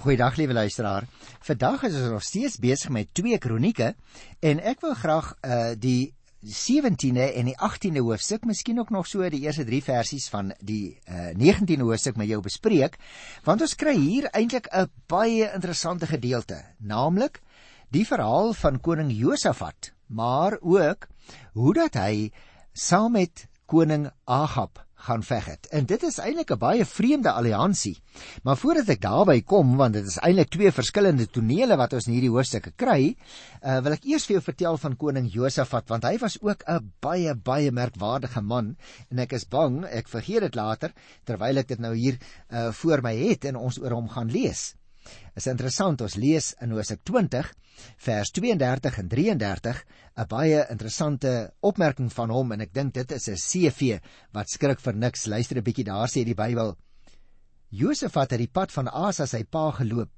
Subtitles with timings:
[0.00, 1.04] Goeiedag liewe luisteraar.
[1.44, 3.90] Vandag is ons nog steeds besig met 2 Kronieke
[4.40, 9.28] en ek wil graag uh die 17de en die 18de hoofstuk, miskien ook nog so
[9.28, 12.96] die eerste 3 versies van die uh 19de hoofstuk met jou bespreek,
[13.44, 17.42] want ons kry hier eintlik 'n baie interessante gedeelte, naamlik
[17.92, 21.08] die verhaal van koning Josafat, maar ook
[21.52, 22.32] hoe dat hy
[22.72, 25.68] saam met koning Agab gaan veg het.
[25.76, 27.96] En dit is eintlik 'n baie vreemde alliansie.
[28.42, 32.12] Maar voordat ek daarby kom, want dit is eintlik twee verskillende tonele wat ons in
[32.12, 33.16] hierdie hoofstukke kry,
[33.62, 36.92] uh, wil ek eers vir jou vertel van koning Josafat, want hy was ook 'n
[37.00, 38.76] baie baie merkwaardige man
[39.10, 40.92] en ek is bang ek vergeet dit later
[41.24, 42.18] terwyl ek dit nou hier
[42.50, 44.74] uh, voor my het en ons oor hom gaan lees.
[45.36, 47.52] Is interessant, ons lees in Hosea 20
[48.04, 49.84] vers 32 en 33
[50.16, 54.00] 'n baie interessante opmerking van hom en ek dink dit is 'n CV
[54.32, 55.26] wat skrik vir niks.
[55.26, 56.76] Luister 'n bietjie daar sê die Bybel.
[57.70, 60.10] Josef het die pad van Asa sy pa geloop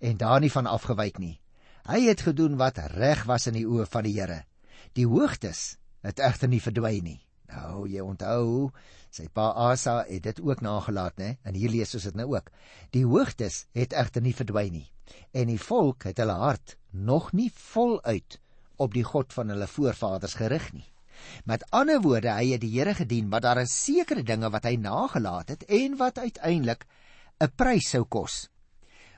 [0.00, 1.40] en daar nie van afgewyk nie.
[1.86, 4.44] Hy het gedoen wat reg was in die oë van die Here.
[4.94, 7.23] Die hoogtes het egter nie verdwyn nie.
[7.52, 8.70] Nou, jy onthou,
[9.10, 11.36] sy pa Asa het dit ook nagelaat, né?
[11.44, 12.50] En hier lees ons dit nou ook.
[12.90, 14.88] Die hoogtes het egter nie verdwyn nie
[15.34, 18.38] en die volk het hulle hart nog nie voluit
[18.80, 20.86] op die God van hulle voorvaders gerig nie.
[21.46, 24.74] Met ander woorde, hy het die Here gedien, maar daar is sekere dinge wat hy
[24.80, 26.86] nagelaat het en wat uiteindelik
[27.40, 28.48] 'n prys sou kos.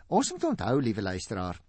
[0.08, 1.60] Ons moet onthou, liewe luisteraar,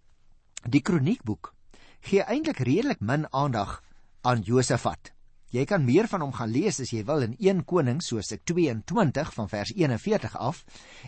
[0.64, 1.54] die kroniekboek
[2.02, 3.84] gee eintlik redelik min aandag
[4.22, 5.17] aan Josafat.
[5.48, 9.30] Jy kan meer van hom gaan lees as jy wil in 1 Konings hoofstuk 22
[9.32, 10.66] van vers 41 af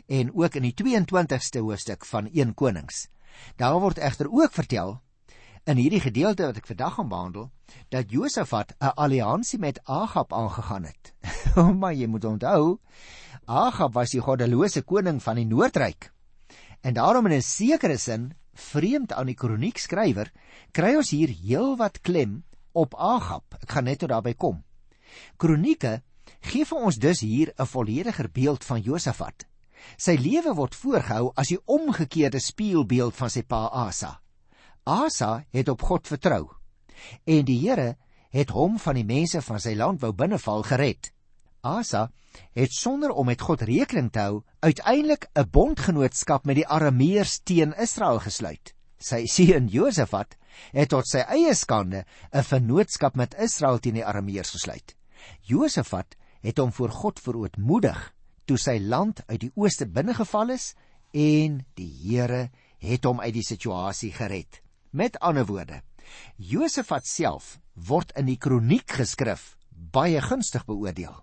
[0.08, 3.10] en ook in die 22ste hoofstuk van 1 Konings.
[3.60, 5.02] Daar word egter ook vertel
[5.68, 7.50] in hierdie gedeelte wat ek vandag gaan behandel
[7.92, 11.14] dat Josafat 'n alliansie met Agab aangegaan het.
[11.82, 12.80] maar jy moet onthou,
[13.46, 16.14] Agab was die goddelose koning van die Noordryk.
[16.82, 20.32] En daarom in 'n sekere sin vreemd aan die kroniekskrywer
[20.72, 22.44] kry ons hier heelwat klem
[22.80, 23.58] op Agab.
[23.62, 24.64] Ek gaan net tot daarby kom.
[25.38, 26.00] Kronieke
[26.46, 29.46] gee vir ons dus hier 'n vollediger beeld van Josafat.
[29.98, 34.20] Sy lewe word voorgehou as die omgekeerde spieelbeeld van sy pa Asa.
[34.84, 36.60] Asa het op God vertrou
[37.26, 37.96] en die Here
[38.30, 41.12] het hom van die mense van sy land wou binneval gered.
[41.62, 42.10] Asa
[42.56, 47.74] het sonder om met God rekening te hou uiteindelik 'n bondgenootskap met die Arameërs teen
[47.74, 48.74] Israel gesluit.
[48.98, 50.36] Sy seun Josafat
[50.72, 54.96] het tot sy eie skande 'n vennootskap met Israel teen die Arameërs gesluit.
[55.42, 58.14] Josafat het hom voor God verootmoedig
[58.46, 60.74] toe sy land uit die ooste binnegeval is
[61.14, 62.50] en die Here
[62.80, 64.62] het hom uit die situasie gered.
[64.92, 65.82] Met ander woorde,
[66.38, 71.14] Josafat self word in die kroniek geskrif baie gunstig beoordeel.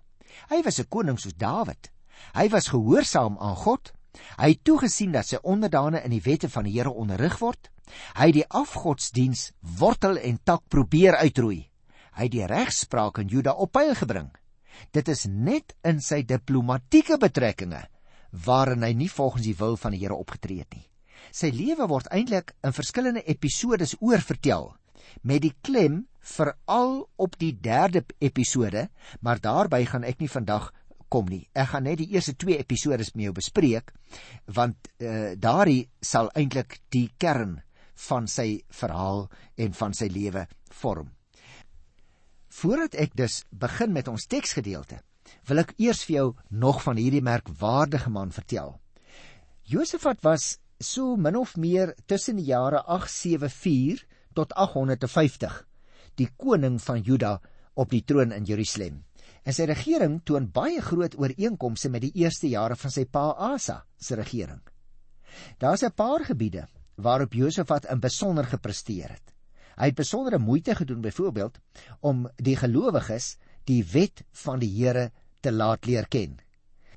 [0.49, 1.91] Hy was 'n koning soos Dawid.
[2.33, 3.93] Hy was gehoorsaam aan God.
[4.37, 7.69] Hy het toegesien dat sy onderdane in die wette van die Here onderrig word.
[8.17, 11.67] Hy het die afgodsdiens wortel en tak probeer uitroei.
[12.17, 14.31] Hy het die regspraak in Juda op pyl gebring.
[14.93, 17.83] Dit is net in sy diplomatieke betrekkinge
[18.45, 20.85] waarin hy nie volgens die wil van die Here opgetree het nie.
[21.31, 24.73] Sy lewe word eintlik in verskillende episodes oorvertel
[25.23, 28.89] met die klem veral op die derde episode,
[29.21, 30.71] maar daarby gaan ek nie vandag
[31.07, 31.45] kom nie.
[31.55, 33.93] Ek gaan net die eerste 2 episodes met jou bespreek
[34.53, 37.61] want uh, daardie sal eintlik die kern
[38.07, 40.47] van sy verhaal en van sy lewe
[40.81, 41.11] vorm.
[42.47, 45.01] Voordat ek dus begin met ons teksgedeelte,
[45.47, 48.77] wil ek eers vir jou nog van hierdie merkwaardige man vertel.
[49.67, 54.05] Josafat was so min of meer tussen die jare 874
[54.37, 55.63] tot 850
[56.17, 57.37] die koning van Juda
[57.77, 59.03] op die troon in Jerusalem.
[59.45, 63.83] En sy regering toon baie groot ooreenkomste met die eerste jare van sy pa Asa
[63.97, 64.61] se regering.
[65.59, 69.33] Daar's 'n paar gebiede waarop Josafat in besonder gepresteer het.
[69.77, 71.59] Hy het besondere moeite gedoen byvoorbeeld
[72.01, 73.35] om die gelowiges
[73.69, 76.39] die wet van die Here te laat leer ken.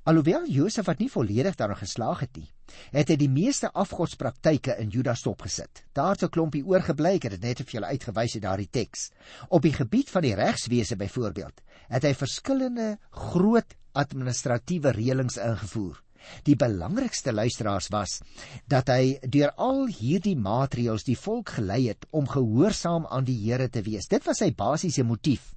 [0.09, 2.49] Alhoewel Josafat nie volledig daarin geslaag het nie,
[2.94, 5.85] het hy die meeste afgodspraktyke in Juda stopgesit.
[5.93, 9.11] Daar's 'n klompie oorgebly, ek het dit net vir julle uitgewys in daardie teks.
[9.49, 16.03] Op die gebied van die regswese byvoorbeeld, het hy verskillende groot administratiewe reëlings ingevoer.
[16.44, 18.20] Die belangrikste luisteraars was
[18.69, 23.69] dat hy deur al hierdie maatreëls die volk gelei het om gehoorsaam aan die Here
[23.69, 24.08] te wees.
[24.08, 25.55] Dit was sy basiese motief.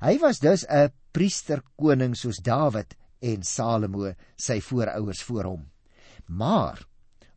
[0.00, 5.70] Hy was dus 'n priester koning soos Dawid en Salomo sy voorouers voor hom.
[6.26, 6.86] Maar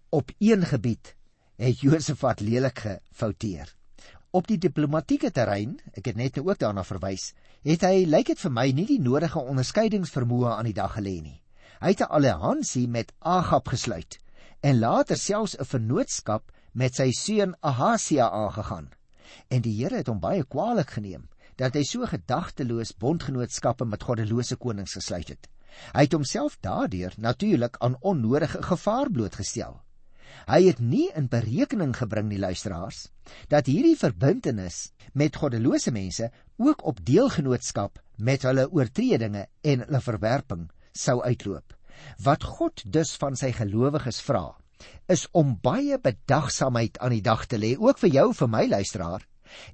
[0.09, 1.15] op een gebied
[1.57, 3.75] het Josafat lelik gefouteer.
[4.31, 8.39] Op die diplomatieke terrein, ek het net nou ook daarna verwys, het hy lyk dit
[8.39, 11.42] vir my nie die nodige onderskeidingsvermoë aan die dag gelê nie.
[11.83, 14.15] Hy het 'n alliansie met Agab gesluit
[14.61, 18.89] en later selfs 'n vennootskap met sy seun Ahasia aangegaan.
[19.49, 24.55] En die Here het hom baie kwaadlik geneem dat hy so gedagteloos bondgenootskappe met goddelose
[24.55, 25.49] konings gesluit het.
[25.93, 29.81] Hy het homself daardeur natuurlik aan onnodige gevaar blootgestel.
[30.47, 33.09] Hy het nie in berekening gebring die luisteraars
[33.47, 40.71] dat hierdie verbintenis met goddelose mense ook op deelgenootskap met hulle oortredinge en hulle verwerping
[40.93, 41.73] sou uitloop.
[42.23, 44.53] Wat God dus van sy gelowiges vra,
[45.07, 49.25] is om baie bedagsaamheid aan die dag te lê, ook vir jou vir my luisteraar.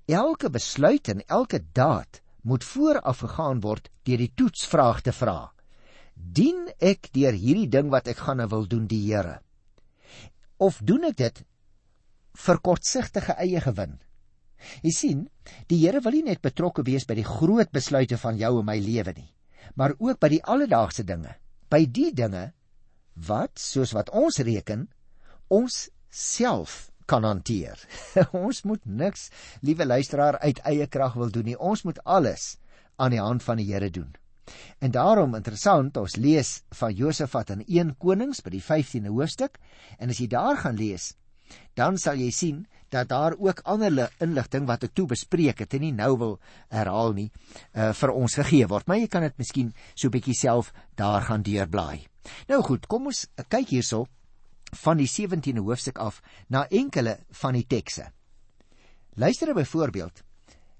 [0.07, 5.51] Elke besluit en elke daad moet vooraf gegaan word deur die toetsvraag te vra:
[6.15, 9.39] Dien ek deur hierdie ding wat ek gaan wil doen die Here?
[10.57, 11.43] Of doen ek dit
[12.45, 13.99] vir kortsigtige eie gewin?
[14.83, 15.27] Jy sien,
[15.71, 18.75] die Here wil nie net betrokke wees by die groot besluite van jou en my
[18.83, 19.29] lewe nie,
[19.75, 21.35] maar ook by die alledaagse dinge,
[21.69, 22.51] by die dinge
[23.27, 24.87] wat, soos wat ons reken,
[25.47, 27.81] ons self kan hanteer.
[28.45, 29.29] ons moet niks,
[29.65, 31.57] liewe luisteraar, uit eie krag wil doen nie.
[31.57, 32.57] Ons moet alles
[32.99, 34.11] aan die hand van die Here doen.
[34.81, 39.59] En daarom interessant, ons lees van Josafat in 1 Konings by die 15de hoofstuk
[39.97, 41.13] en as jy daar gaan lees,
[41.75, 45.83] dan sal jy sien dat daar ook ander inligting wat ek toe bespreek het en
[45.85, 46.37] nie nou wil
[46.73, 47.29] herhaal nie,
[47.73, 51.45] uh, vir ons gegee word, maar jy kan dit miskien so bietjie self daar gaan
[51.45, 52.07] deurblaai.
[52.49, 54.07] Nou goed, kom ons kyk hierso
[54.83, 58.09] van die 17de hoofstuk af na enkele van die tekste.
[59.19, 60.23] Luister byvoorbeeld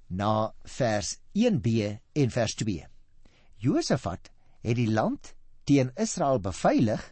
[0.10, 2.86] na vers 1b en vers 2.
[3.57, 4.30] Josafat
[4.62, 5.33] het die land
[5.63, 7.04] teen Israel beveilig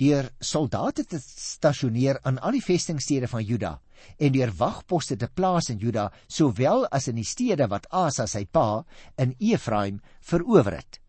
[0.00, 3.76] deur soldate te stasioneer aan al die vestingstede van Juda
[4.18, 8.44] en deur wagposte te plaas in Juda sowel as in die stede wat Asa sy
[8.44, 8.84] pa
[9.20, 11.00] in Efraim verower het.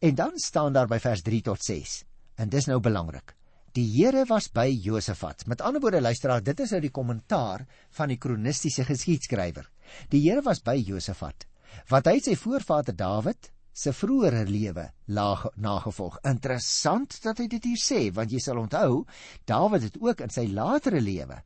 [0.00, 2.02] En dan staan daar by vers 3 tot 6.
[2.36, 3.34] En dis nou belangrik.
[3.74, 5.46] Die Here was by Josafat.
[5.50, 7.64] Met ander woorde luisteraar, dit is nou die kommentaar
[7.96, 9.66] van die kronistiese geskiedskrywer.
[10.10, 11.48] Die Here was by Josafat.
[11.90, 16.20] Wat hy sy voorvader Dawid se vroeëre lewe nagevolg.
[16.30, 19.02] Interessant dat hy dit hier sê, want jy sal onthou,
[19.44, 21.42] Dawid het ook in sy latere lewe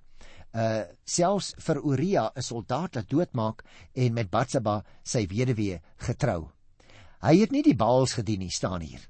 [0.56, 3.64] uh selfs vir Uria 'n soldaat laat doodmaak
[3.94, 6.50] en met Batsheba sy weduwee getrou.
[7.20, 9.08] Hy het nie die Baals gedien nie, staan hier.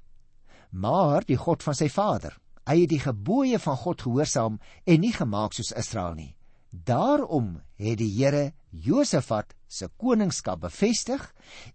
[0.71, 2.37] Maar die God van sy vader.
[2.65, 6.35] Hy het die gebooie van God gehoorsaam en nie gemaak soos Israel nie.
[6.69, 11.23] Daarom het die Here Josafat se koningskap bevestig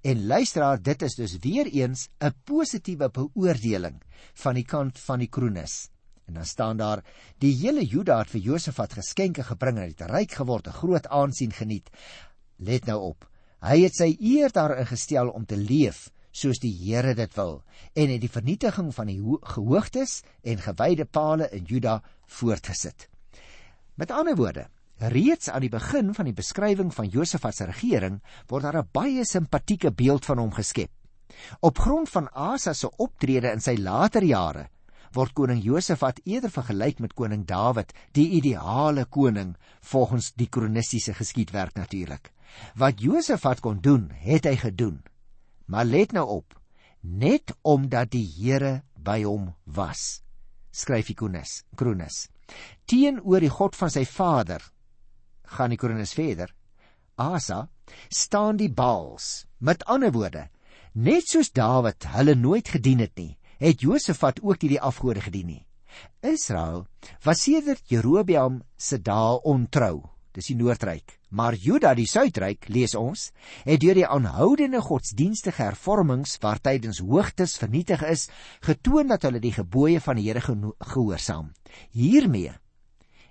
[0.07, 4.03] en luisteraar dit is dus weer eens 'n positiewe beoordeling
[4.35, 5.91] van die kant van die kronis.
[6.27, 7.05] En dan staan daar
[7.39, 11.53] die hele Juda het vir Josafat geskenke gebring en het ryk geword, 'n groot aansien
[11.53, 11.91] geniet.
[12.57, 13.29] Let nou op.
[13.61, 17.63] Hy het sy eer daarin gestel om te leef soos die Here dit wil
[17.95, 23.09] en het die vernietiging van die gehoogtes en gewyde pale in Juda voortgesit.
[23.95, 24.69] Met ander woorde,
[24.99, 29.25] Reeds aan die begin van die beskrywing van Josafat se regering word daar 'n baie
[29.25, 30.91] simpatieke beeld van hom geskep.
[31.61, 34.69] Op grond van Asa se optrede in sy later jare
[35.15, 41.75] word koning Josafat eerder vergelyk met koning Dawid, die ideale koning volgens die kronistiese geskiedwerk
[41.79, 42.33] natuurlik.
[42.75, 45.03] Wat Josafat kon doen, het hy gedoen.
[45.67, 46.59] Maar let nou op,
[47.01, 50.23] net omdat die Here by hom was.
[50.75, 52.27] Skryf die kronies, kronies.
[52.91, 54.63] Teenoor die God van sy vader
[55.45, 56.55] gaan die kronies verder.
[57.17, 57.69] Asa
[58.09, 59.47] staan die Baals.
[59.59, 60.49] Met ander woorde,
[60.93, 65.47] net soos Dawid hulle nooit gedien het nie, het Josafat ook nie die afgode gedien
[65.47, 65.63] nie.
[66.21, 66.87] Israel
[67.23, 70.03] was sedert Jerobeam se dae ontrou.
[70.35, 71.21] Dis die noordryk.
[71.35, 73.29] Maar Juda, die suidryk, lees ons,
[73.67, 78.27] het deur die aanhoudende godsdienstige hervormings waar tydens hoogtes vernietig is,
[78.67, 81.53] getoon dat hulle die gebooie van die Here gehoorsaam.
[81.95, 82.55] Hiermee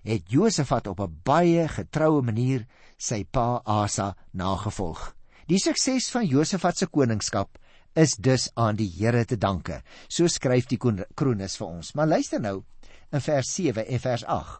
[0.04, 2.66] het Josafat op 'n baie getroue manier
[2.98, 5.16] sy pa Asa nagevolg.
[5.48, 7.58] Die sukses van Josafat se koningskap
[7.94, 9.82] is dus aan die Here te danke.
[10.08, 10.80] So skryf die
[11.16, 11.94] kronies vir ons.
[11.94, 12.64] Maar luister nou
[13.12, 14.60] in vers 7 en vers 8.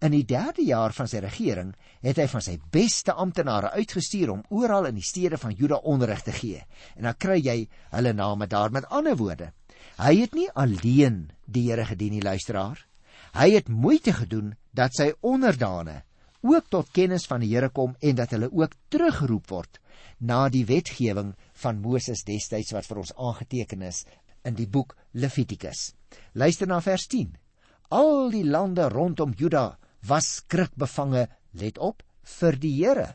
[0.00, 1.74] In die 3de jaar van sy regering
[2.04, 6.22] het hy van sy beste amptenare uitgestuur om oral in die stede van Juda onderrig
[6.22, 6.62] te gee.
[6.96, 9.52] En dan kry jy hulle name daar met ander woorde.
[9.98, 12.86] Hy het nie alleen die Here gedien nie, luisteraar.
[13.34, 16.02] Hy het moeite gedoen dat sy onderdane
[16.44, 19.80] ook tot kennis van die Here kom en dat hulle ook teruggeroep word
[20.20, 24.04] na die wetgewing van Moses destyds wat vir ons aangeteken is
[24.46, 25.94] in die boek Levitikus.
[26.34, 27.32] Luister na vers 10.
[27.90, 31.26] Al die lande rondom Juda was skrikbevange,
[31.58, 32.02] let op,
[32.38, 33.14] vir die Here.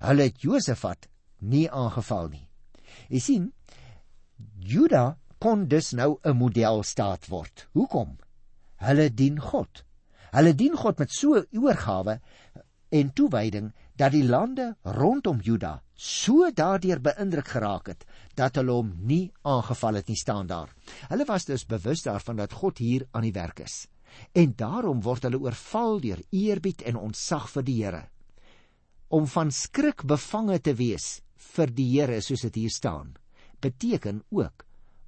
[0.00, 1.06] Hulle het Josafat
[1.40, 2.46] nie aangeval nie.
[3.12, 3.46] Jy sien,
[4.58, 7.68] Juda kon dus nou 'n modelstaat word.
[7.72, 8.16] Hoekom?
[8.84, 9.84] Hulle dien God.
[10.34, 12.18] Hulle dien God met so oorgawe
[12.94, 18.04] en toewyding dat die lande rondom Juda so daardeur beïndruk geraak het
[18.38, 20.70] dat hulle hom nie aangeval het nie staan daar.
[21.10, 23.86] Hulle was dus bewus daarvan dat God hier aan die werk is.
[24.34, 28.02] En daarom word hulle oorval deur eerbied en ontzag vir die Here.
[29.08, 31.22] Om van skrik bevange te wees
[31.54, 33.14] vir die Here soos dit hier staan,
[33.60, 34.63] beteken ook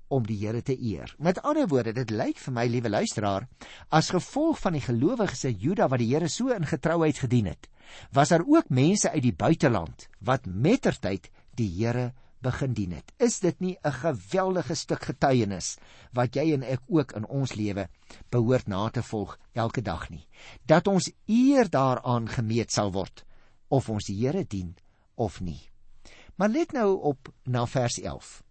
[0.09, 1.15] om die Here te eer.
[1.19, 3.49] Met ander woorde, dit lyk vir my liewe luisteraar,
[3.89, 7.69] as gevolg van die gelowiges in Juda wat die Here so in getrouheid gedien het,
[8.13, 12.13] was daar ook mense uit die buiteland wat mettertyd die Here
[12.47, 13.13] begin dien het.
[13.19, 15.79] Is dit nie 'n geweldige stuk getuienis
[16.13, 17.89] wat jy en ek ook in ons lewe
[18.31, 20.27] behoort na te volg elke dag nie?
[20.67, 23.25] Dat ons eer daaraan gemeet sal word
[23.69, 24.77] of ons die Here dien
[25.15, 25.71] of nie.
[26.37, 28.46] Maar let nou op na vers 11.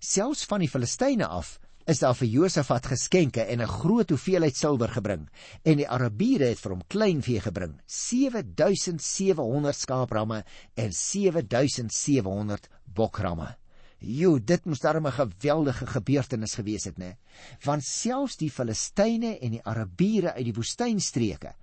[0.00, 4.88] Selfs van die Filistyne af is daar vir Josafat geskenke en 'n groot hoeveelheid silwer
[4.88, 5.28] gebring
[5.62, 13.56] en die Arabiere het vir hom kleinvee gebring 7700 skaapramme en 7700 bokramme.
[13.98, 17.16] Jo, dit moes darem 'n geweldige gebeurtenis gewees het, né?
[17.64, 21.54] Want selfs die Filistyne en die Arabiere uit die woestynstreke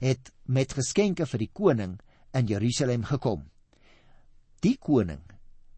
[0.00, 2.00] het met geskenke vir die koning
[2.32, 3.50] in Jerusalem gekom.
[4.60, 5.20] Die koning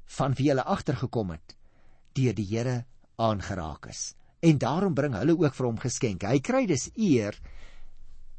[0.05, 1.57] van wie hulle agtergekom het
[2.15, 2.85] deur die Here
[3.17, 4.15] aangeraak is.
[4.41, 6.29] En daarom bring hulle ook vir hom geskenke.
[6.29, 7.39] Hy kry dus eer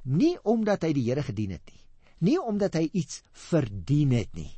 [0.05, 1.81] nie omdat hy die Here gedien het nie,
[2.29, 4.51] nie omdat hy iets verdien het nie,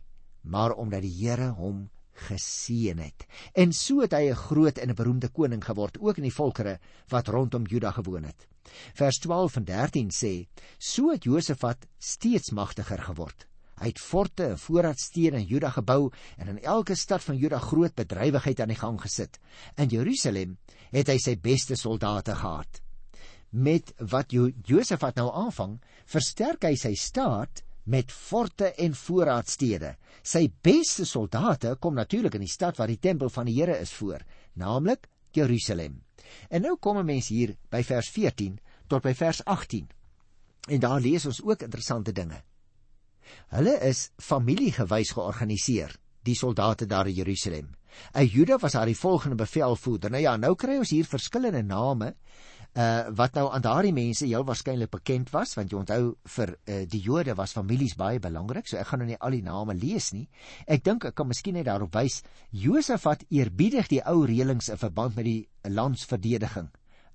[0.43, 1.87] maar omdat die Here hom
[2.27, 3.25] geseën het.
[3.53, 6.79] En so het hy 'n groot en 'n beroemde koning geword, ook in die volkere
[7.09, 8.47] wat rondom Juda gewoon het.
[8.93, 10.47] Vers 12 en 13 sê:
[10.77, 13.47] "So het Josafat steeds magtiger geword.
[13.77, 18.59] Hy het forte voorraadstede in Juda gebou en in elke stad van Juda groot bedrywigheid
[18.59, 19.37] aan die gang gesit.
[19.77, 20.57] In Jerusalem
[20.91, 22.81] het hy sy beste soldate gehad.
[23.51, 29.93] Met wat jo Josafat nou aanvang, versterk hy sy staat met forte en voorraadstede.
[30.23, 33.93] Sy beste soldate kom natuurlik in die stad waar die tempel van die Here is
[33.95, 34.25] voor,
[34.59, 36.01] naamlik Jerusalem.
[36.49, 39.87] En nou kom 'n mens hier by vers 14 tot by vers 18.
[40.67, 42.43] En daar lees ons ook interessante dinge.
[43.55, 47.75] Hulle is familiegewys georganiseer, die soldate daar in Jerusalem.
[48.13, 50.11] 'n Juda was haar die volgende bevelvoerder.
[50.11, 52.13] Nou ja, nou kry ons hier verskillende name
[52.77, 56.01] uh wat nou aan daardie mense heel waarskynlik bekend was want jy onthou
[56.35, 59.41] vir uh, die Jode was families baie belangrik so ek gaan nou nie al die
[59.41, 60.27] name lees nie
[60.67, 65.17] ek dink ek kan miskien net daarop wys Josafat eerbiedig die ou reëlings in verband
[65.17, 65.47] met die
[65.79, 66.69] landsverdediging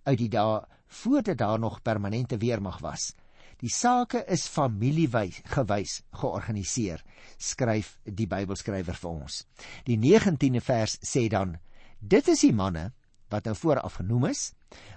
[0.08, 0.64] uit die dae
[1.02, 3.12] voor dit daar nog permanente weermag was
[3.62, 7.02] die sake is familiewys gewys georganiseer
[7.38, 9.42] skryf die Bybelskrywer vir ons
[9.86, 11.56] die 19de vers sê dan
[12.00, 12.90] dit is die manne
[13.32, 14.50] wat nou vooraf genoem is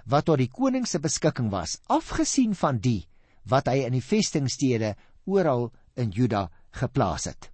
[0.04, 3.06] wat tot die koning se beskikking was afgesien van die
[3.50, 4.94] wat hy in die vestingstede
[5.26, 6.46] oral in Juda
[6.76, 7.48] geplaas het.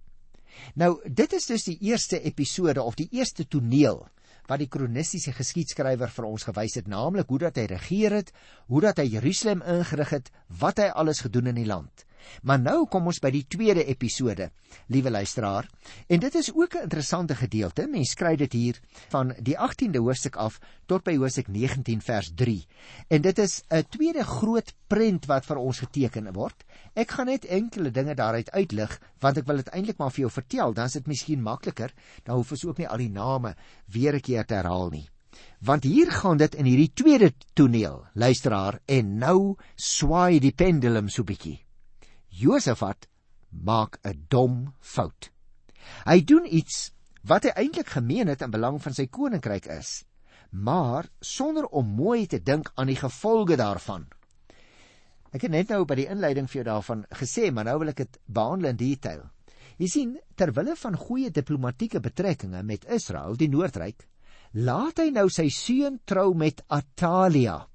[0.77, 4.03] Nou dit is dus die eerste episode of die eerste toneel
[4.47, 8.33] wat die kronistiese geskiedskrywer vir ons gewys het, naamlik hoe dat hy regeer het,
[8.67, 12.05] hoe dat hy Jerusalem ingerig het, wat hy alles gedoen in die land.
[12.41, 14.49] Maar nou kom ons by die tweede episode,
[14.87, 15.69] liewe luisteraar,
[16.07, 17.87] en dit is ook 'n interessante gedeelte.
[17.87, 22.67] Mens skryf dit hier van die 18de hoofstuk af tot by hoofstuk 19 vers 3.
[23.07, 26.63] En dit is 'n tweede groot prent wat vir ons geteken word.
[26.93, 30.31] Ek gaan net enkele dinge daaruit uitlig want ek wil dit eintlik maar vir jou
[30.31, 31.93] vertel, dan is dit miskien makliker.
[32.23, 33.55] Dan hoef ons ook nie al die name
[33.87, 35.09] weer 'n keer te herhaal nie.
[35.59, 41.23] Want hier gaan dit in hierdie tweede toneel, luisteraar, en nou swaai die pendulum so
[41.23, 41.62] bietjie.
[42.33, 43.07] Josafat
[43.49, 45.29] maak 'n dom fout.
[46.05, 50.03] Hy doen iets wat hy eintlik gemeen het in belang van sy koninkryk is,
[50.49, 54.07] maar sonder om mooi te dink aan die gevolge daarvan.
[55.33, 58.01] Ek het net nou by die inleiding vir jou daarvan gesê, maar nou wil ek
[58.03, 59.23] dit behandel in detail.
[59.77, 64.07] Jy sien, ter wille van goeie diplomatieke betrekkinge met Israel, die Noordryk,
[64.53, 67.67] laat hy nou sy seun trou met Atalia,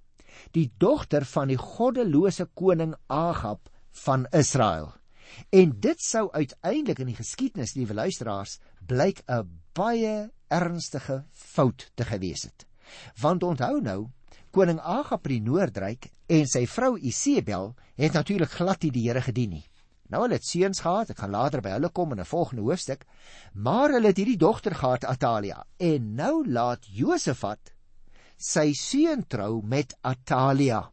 [0.55, 3.69] die dogter van die goddelose koning Agab
[4.05, 4.93] van Israel.
[5.51, 12.05] En dit sou uiteindelik in die geskiedenis, liewe luisteraars, blyk 'n baie ernstige fout te
[12.05, 12.67] gewees het.
[13.21, 14.09] Want onthou nou,
[14.51, 19.23] koning Agab in die Noordryk en sy vrou Isebel het natuurlik glad nie die Here
[19.23, 19.67] gedien nie.
[20.09, 23.05] Nou hulle het seuns gehad, ek gaan later by hulle kom in 'n volgende hoofstuk,
[23.53, 27.75] maar hulle het hierdie dogter gehad Atalia en nou laat Josafat
[28.37, 30.91] sy seun trou met Atalia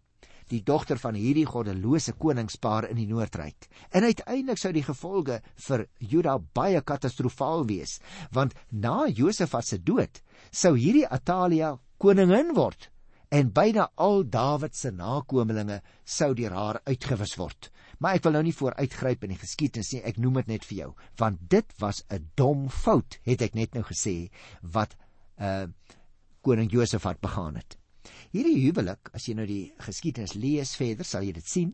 [0.49, 3.67] die dogter van hierdie goddelose koningspaar in die Noordryk.
[3.91, 7.99] En uiteindelik sou die gevolge vir Juda baie katastrofaal wees,
[8.31, 10.21] want na Josafat se dood
[10.51, 12.89] sou hierdie Atalia koningin word
[13.35, 17.71] en byna al Dawid se nakommelinge sou deur haar uitgewis word.
[17.99, 20.77] Maar ek wil nou nie vooruitgryp in die geskiedenis nie, ek noem dit net vir
[20.77, 24.29] jou, want dit was 'n dom fout, het ek net nou gesê,
[24.61, 24.95] wat
[25.39, 25.67] uh
[26.45, 27.75] koning Josafat begaan het.
[28.35, 31.69] Hierdie huwelik, as jy nou die geskiedenis lees verder, sal jy dit sien.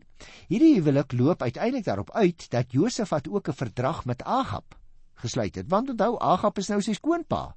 [0.46, 4.76] Hierdie huwelik loop uiteindelik daarop uit dat Josafat ook 'n verdrag met Agab
[5.24, 5.66] gesluit het.
[5.68, 7.56] Want onthou, Agab is nou sy skoonpa.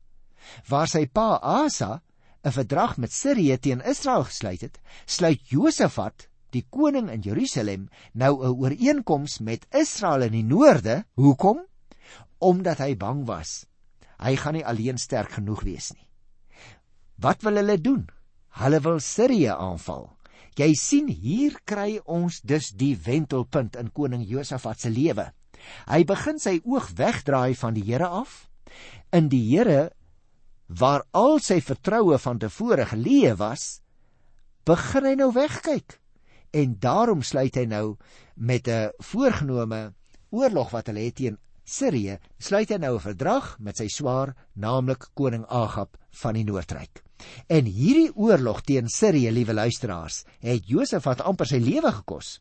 [0.69, 2.01] Waar sy pa Asa
[2.43, 8.41] 'n verdrag met Sirië teen Israel gesluit het, sluit Josafat, die koning in Jerusalem, nou
[8.41, 11.05] 'n ooreenkoms met Israel in die noorde.
[11.13, 11.61] Hoekom?
[12.39, 13.67] Omdat hy bang was.
[14.17, 16.07] Hy gaan nie alleen sterk genoeg wees nie.
[17.17, 18.09] Wat wil hulle doen?
[18.55, 20.07] Hulle wil Sirië aanval.
[20.55, 25.27] Jy sien hier kry ons dus die wentelpunt in koning Josafat se lewe.
[25.89, 28.45] Hy begin sy oog wegdraai van die Here af.
[29.11, 29.89] In die Here
[30.67, 33.81] waar al sy vertroue van tevore geleë was,
[34.65, 35.99] begin hy nou wegkyk.
[36.55, 37.97] En daarom sluit hy nou
[38.35, 39.93] met 'n voorgenome
[40.31, 45.09] oorlog wat hulle het teen Sirië, sluit hy nou 'n verdrag met sy swaar, naamlik
[45.13, 47.04] koning Agab van die Noordryk.
[47.47, 52.39] En hierdie oorlog teen Sirië, liewe luisteraars, het Josafat amper sy lewe gekos.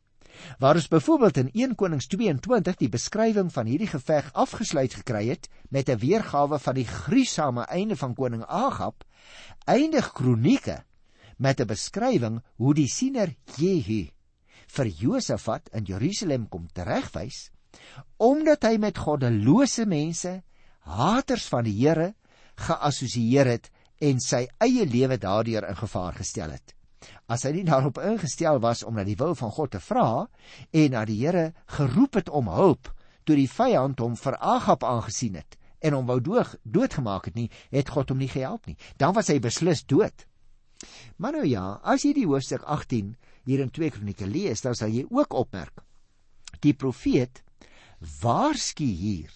[0.58, 5.48] Waar ons byvoorbeeld in 1 Konings 22 die beskrywing van hierdie geveg afgesluit gekry het
[5.70, 9.04] met 'n weergawe van die gruisame einde van koning Agab,
[9.66, 10.84] eindig Kronieke
[11.38, 14.08] met 'n beskrywing hoe die siener Jehu
[14.66, 17.50] vir Josafat in Jerusalem kom teregwys
[18.16, 20.42] omdat hy met goddelose mense,
[20.80, 22.14] haters van die Here,
[22.54, 23.70] geassosieer het
[24.04, 26.74] en sy eie lewe daardeur in gevaar gestel het.
[27.28, 30.26] As hy nie daarop ingestel was om na die wil van God te vra
[30.72, 32.90] en na die Here geroep het om hulp
[33.24, 37.50] toe die vyand hom vir Agab aangesien het en hom wou dood doodgemaak het nie,
[37.72, 38.76] het God hom nie gehelp nie.
[38.96, 40.24] Dan was hy beslis dood.
[41.20, 43.12] Maar nou ja, as jy die hoofstuk 18
[43.44, 45.84] hier in 2 Kronieke lees, dan sal jy ook opmerk
[46.64, 47.42] die profeet
[48.22, 49.32] waarsku hier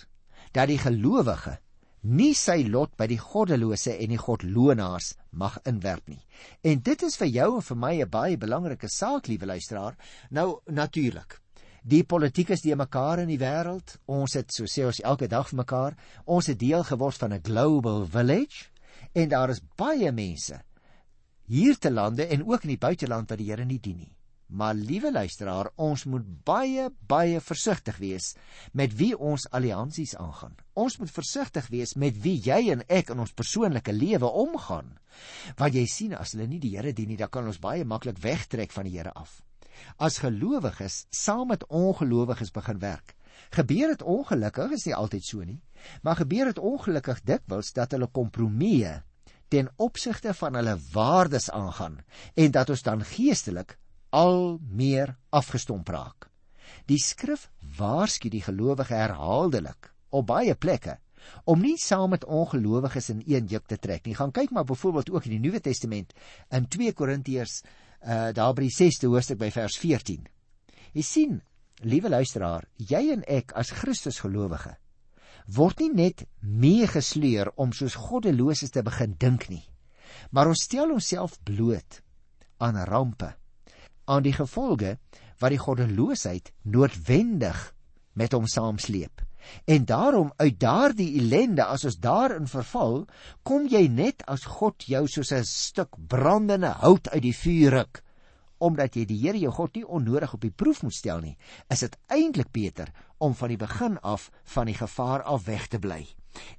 [0.56, 1.58] dat die gelowige
[2.02, 6.20] nie sy lot by die goddelose en die godlonaars mag inwerp nie.
[6.62, 9.96] En dit is vir jou en vir my 'n baie belangrike saak, liewe luisteraar.
[10.30, 11.40] Nou natuurlik.
[11.84, 13.96] Die politiek is die mekaar in die wêreld.
[14.06, 15.96] Ons het so sê ons elke dag vir mekaar.
[16.26, 18.68] Ons het deel geword van 'n global village
[19.14, 20.60] en daar is baie mense
[21.46, 24.17] hier te lande en ook in die buiteland wat die Here nie dien nie.
[24.48, 28.30] Maar liewe luisteraar, ons moet baie baie versigtig wees
[28.72, 30.54] met wie ons alliansies aangaan.
[30.72, 34.94] Ons moet versigtig wees met wie jy en ek in ons persoonlike lewe omgaan.
[35.60, 38.22] Want jy sien as hulle nie die Here dien nie, dan kan ons baie maklik
[38.24, 39.42] wegtrek van die Here af.
[40.00, 43.12] As gelowiges saam met ongelowiges begin werk,
[43.54, 45.60] gebeur dit ongelukkig, is nie altyd so nie,
[46.02, 48.96] maar gebeur dit ongelukkig dikwels dat hulle kompromieë
[49.52, 52.00] ten opsigte van hulle waardes aangaan
[52.34, 53.76] en dat ons dan geestelik
[54.10, 56.28] al meer afgestomp raak.
[56.88, 60.98] Die skrif waarsku die gelowige herhaaldelik op baie plekke
[61.44, 64.14] om nie saam met ongelowiges in een juk te trek nie.
[64.14, 66.14] Gaan kyk maar byvoorbeeld ook in die Nuwe Testament
[66.50, 67.62] in 2 Korintiërs
[67.98, 70.28] uh daar by die 6ste hoofstuk by vers 14.
[70.94, 71.40] Jy sien,
[71.82, 74.76] liewe luisteraar, jy en ek as Christus gelowige
[75.48, 79.64] word nie net meegesleer om soos goddeloses te begin dink nie,
[80.30, 82.02] maar ons stel onsself bloot
[82.60, 83.32] aan rampe
[84.08, 84.96] aan die gevolge
[85.38, 87.58] wat die goddeloosheid noodwendig
[88.18, 89.22] met hom saamsleep.
[89.64, 93.04] En daarom uit daardie ellende as ons daarin verval,
[93.42, 98.02] kom jy net as God jou soos 'n stuk brandende hout uit die vuur ruk.
[98.58, 101.36] Omdat jy die Here jou God nie onnodig op die proef moet stel nie,
[101.70, 105.78] is dit eintlik beter om van die begin af van die gevaar af weg te
[105.78, 106.06] bly.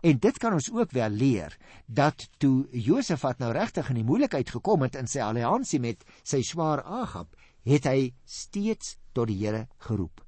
[0.01, 4.49] En dit kan ons ook wel leer dat toe Josef nou regtig in die moeilikheid
[4.49, 9.67] gekom het in sy alliansie met sy swaar Agab, het hy steeds tot die Here
[9.77, 10.23] geroep.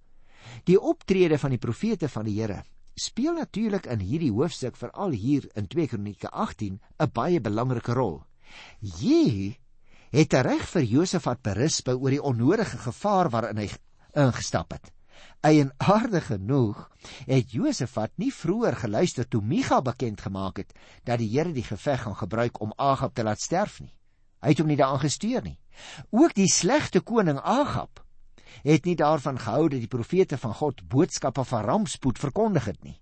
[0.65, 2.63] Die optrede van die profete van die Here
[2.95, 8.23] speel natuurlik in hierdie hoofstuk veral hier in 2 Kronieke 18 'n baie belangrike rol.
[8.79, 9.53] Jehu
[10.11, 13.69] het reg vir Josafat berisp oor die onnodige gevaar waarin hy
[14.13, 14.91] ingestap het.
[15.41, 16.89] Eienaardig genoeg
[17.25, 22.01] het Josafat nie vroeër geluister toe Micha bekend gemaak het dat die Here die geveg
[22.01, 23.93] gaan gebruik om Agab te laat sterf nie.
[24.41, 25.57] Hy het hom nie daaraan gestuur nie.
[26.09, 28.01] Ook die slegte koning Agab
[28.65, 32.97] het nie daarvan gehou dat die profete van God boodskappe van rampspoed verkondig het nie.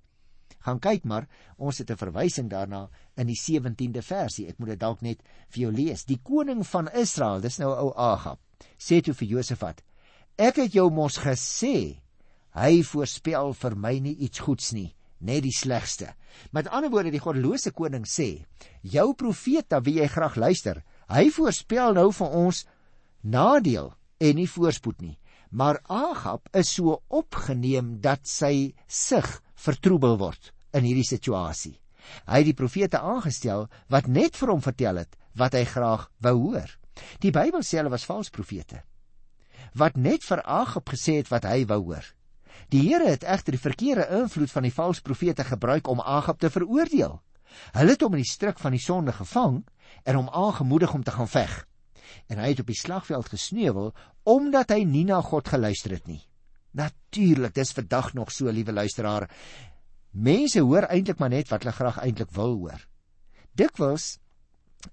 [0.60, 4.48] Gaan kyk maar, ons het 'n verwysing daarna in die 17de versie.
[4.48, 6.06] Ek moet dit dalk net vir jou lees.
[6.06, 8.40] Die koning van Israel, dis nou ou Agab,
[8.78, 9.82] sê toe vir Josafat:
[10.38, 12.02] "Ek het jou mos gesê,
[12.52, 16.14] hy voorspel vir my nie iets goeds nie." net die slegste.
[16.56, 18.46] Met ander woorde, die goddelose koning sê:
[18.82, 22.64] "Jou profeet, na wie jy graag luister, Hy voorspel nou vir ons
[23.22, 25.16] nadeel en nie voorspoed nie.
[25.50, 31.80] Maar Agab is so opgeneem dat sy sig vertroebel word in hierdie situasie.
[32.30, 36.36] Hy het die profete aangestel wat net vir hom vertel het wat hy graag wou
[36.46, 36.70] hoor.
[37.24, 38.84] Die Bybel sê hulle was valse profete
[39.78, 42.06] wat net vir Agab gesê het wat hy wou hoor.
[42.74, 46.50] Die Here het egter die verkeerde invloed van die valse profete gebruik om Agab te
[46.50, 47.20] veroordeel.
[47.74, 49.64] Hulle het hom in die struik van die sonde gevang
[50.04, 51.54] en hom aangemoedig om te gaan veg.
[52.28, 56.22] En hy het op die slagveld gesneuwel omdat hy nie na God geluister het nie.
[56.78, 59.30] Natuurlik, dis vandag nog so, liewe luisteraar.
[60.12, 62.82] Mense hoor eintlik maar net wat hulle graag eintlik wil hoor.
[63.58, 64.18] Dikwels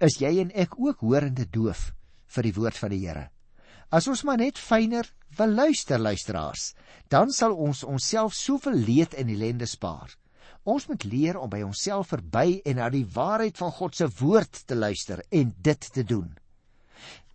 [0.03, 1.91] is jy en ek ook horende doof
[2.37, 3.29] vir die woord van die Here.
[3.95, 5.07] As ons maar net fyner
[5.39, 6.73] wil luister, luisteraars,
[7.13, 10.17] dan sal ons onsself soveel leed en ellende spaar.
[10.65, 14.67] Ons moet leer om by onsself verby en na die waarheid van God se woord
[14.67, 16.33] te luister en dit te doen.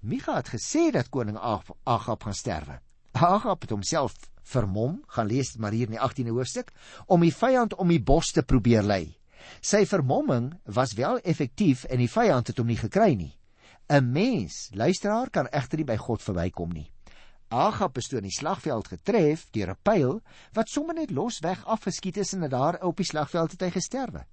[0.02, 2.80] Micha het gesê dat koning Agab gaan sterwe.
[3.12, 6.72] Agab het homself vermom, gaan lees dit maar hier in die 18de hoofstuk,
[7.06, 9.18] om die vyand om die bos te probeer lei.
[9.62, 13.38] Sy vermomming was wel effektief en die vyand het hom nie gekry nie.
[13.90, 16.91] 'n Mens, luisteraar, kan egter nie by God verbykom nie.
[17.52, 20.22] Agab is toe in die slagveld getref deur 'n pyl
[20.56, 24.24] wat sommer net losweg afgeskiet is en daar op die slagveld het hy gesterwe.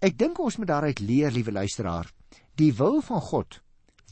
[0.00, 2.06] Ek dink ons moet daaruit leer, liewe luisteraar,
[2.54, 3.60] die wil van God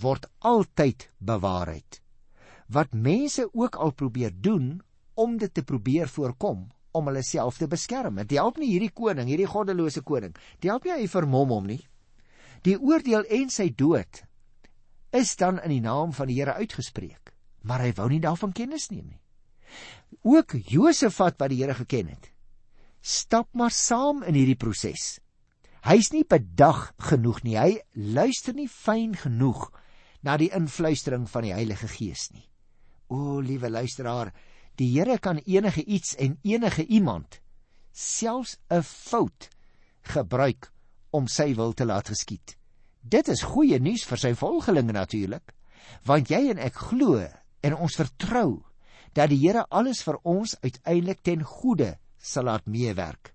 [0.00, 2.00] word altyd bewaarheid.
[2.66, 4.82] Wat mense ook al probeer doen
[5.14, 8.16] om dit te probeer voorkom om hulle self te beskerm.
[8.16, 10.34] Dit help nie hierdie koning, hierdie goddelose koning.
[10.58, 11.86] Dit help nie hy vermom hom nie.
[12.62, 14.24] Die oordeel en sy dood
[15.12, 17.31] is dan in die naam van die Here uitgespreek
[17.62, 19.20] maar hy wou nie daarvan kennis neem nie.
[20.22, 22.30] Ook Josefat wat die Here geken het,
[23.00, 25.20] stap maar saam in hierdie proses.
[25.82, 27.56] Hy's nie bedag genoeg nie.
[27.58, 29.70] Hy luister nie fyn genoeg
[30.22, 32.44] na die influistering van die Heilige Gees nie.
[33.10, 34.30] O, liewe luisteraar,
[34.78, 37.40] die Here kan enige iets en enige iemand
[37.92, 39.50] selfs 'n fout
[40.14, 40.70] gebruik
[41.10, 42.56] om sy wil te laat geskied.
[43.02, 45.52] Dit is goeie nuus vir sy volgelinge natuurlik,
[46.06, 47.18] want jy en ek glo
[47.62, 48.62] en ons vertrou
[49.16, 53.32] dat die Here alles vir ons uiteindelik ten goeie sal laat meewerk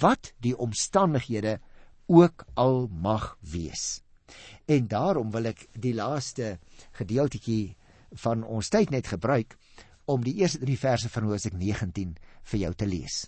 [0.00, 1.58] wat die omstandighede
[2.06, 4.02] ook al mag wees.
[4.70, 6.58] En daarom wil ek die laaste
[6.98, 7.74] gedeeltjie
[8.24, 9.56] van ons tyd net gebruik
[10.10, 12.14] om die eerste 3 verse van Hosea 19
[12.50, 13.24] vir jou te lees.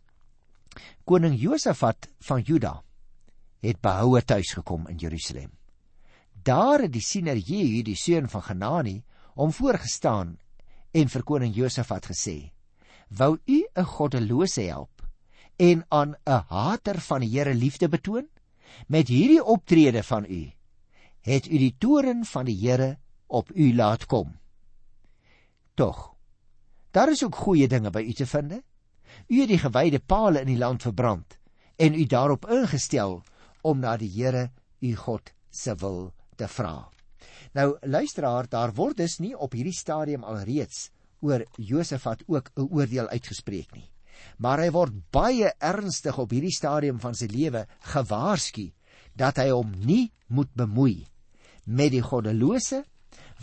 [1.09, 2.77] Koning Josafat van Juda
[3.65, 5.51] het behoue tuis gekom in Jerusalem.
[6.33, 9.01] Daar het die siener Jehu, die seun van Genani,
[9.37, 10.37] hom voorgestaan
[10.97, 12.53] en vir koning Josafat gesê:
[13.09, 15.03] "Wou u 'n goddelose help
[15.57, 18.29] en aan 'n hater van die Here liefde betoon?
[18.89, 20.53] Met hierdie optrede van u
[21.21, 24.39] het u die toren van die Here op u laat kom."
[25.75, 26.15] Tog,
[26.91, 28.53] daar is ook goeie dinge by u te vind.
[29.29, 31.39] U het die gewyde palle in die land verbrand
[31.77, 33.23] en u daarop ingestel
[33.63, 36.96] om na die Here u God se wil te vra.
[37.55, 43.09] Nou luisteraar, daar word dus nie op hierdie stadium alreeds oor Josafat ook 'n oordeel
[43.09, 43.91] uitgespreek nie.
[44.39, 48.73] Maar hy word baie ernstig op hierdie stadium van sy lewe gewaarsku
[49.15, 51.07] dat hy hom nie moet bemoei
[51.65, 52.85] met die goddelose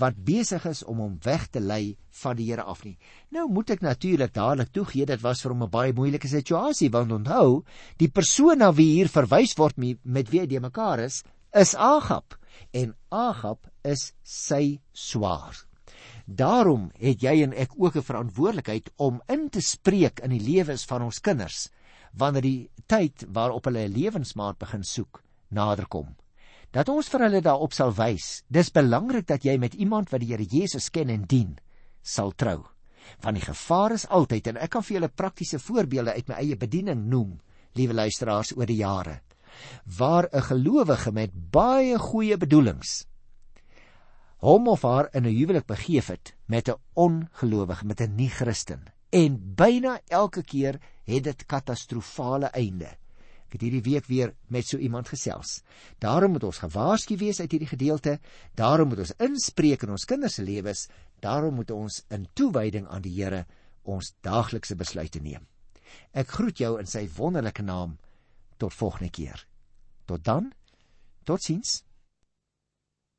[0.02, 2.98] wat besig is om hom weg te lei van die Here af nie.
[3.30, 7.12] Nou moet ek natuurlik dadelik toegee dit was vir hom 'n baie moeilike situasie want
[7.12, 7.64] onthou,
[7.98, 12.38] die persoon na wie hier verwys word met wie hy de mekaar is, is Agab
[12.72, 15.56] en Agab is sy swaar.
[16.26, 20.86] Daarom het jy en ek ook 'n verantwoordelikheid om in te spreek in die lewens
[20.86, 21.70] van ons kinders
[22.14, 26.16] wanneer die tyd waarop hulle 'n lewensmaat begin soek naderkom.
[26.72, 28.44] Dat ons vir hulle daarop sal wys.
[28.48, 31.58] Dis belangrik dat jy met iemand wat die Here Jesus ken en dien,
[32.02, 32.66] sal trou.
[33.22, 36.56] Want die gevaar is altyd en ek kan vir julle praktiese voorbeelde uit my eie
[36.56, 37.40] bediening noem,
[37.74, 39.22] liewe luisteraars oor die jare
[39.98, 43.06] waar 'n gelowige met baie goeie bedoelings
[44.44, 48.84] hom of haar in 'n huwelik begeef het met 'n ongelowige, met 'n nie-Christen.
[49.10, 52.98] En byna elke keer het dit katastrofale einde.
[53.48, 55.62] Ek het hierdie week weer met so iemand gesels.
[56.00, 58.20] Daarom moet ons gewaarsku wees uit hierdie gedeelte,
[58.56, 60.88] daarom moet ons inspreek in ons kinders se lewens,
[61.20, 63.46] daarom moet ons in toewyding aan die Here
[63.84, 65.48] ons daaglikse besluite neem.
[66.12, 67.98] Ek groet jou in sy wonderlike naam
[68.58, 69.48] tot volgende keer.
[70.06, 70.54] Tot dan.
[71.24, 71.84] Totsiens.